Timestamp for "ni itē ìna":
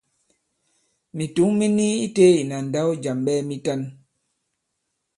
1.77-2.57